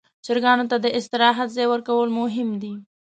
[0.25, 2.73] چرګانو ته د استراحت ځای ورکول مهم دي.